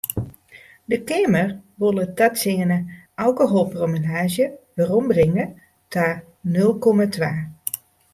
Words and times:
De 0.91 0.97
Keamer 1.09 1.49
wol 1.81 1.99
it 2.05 2.13
tastiene 2.19 2.77
alkoholpromillaazje 3.25 4.45
werombringe 4.75 5.45
ta 5.93 6.07
nul 6.53 6.71
komma 6.83 7.05
twa. 7.15 7.31